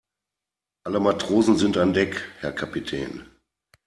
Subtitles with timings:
[0.83, 3.27] Alle Matrosen sind an Deck, Herr Kapitän.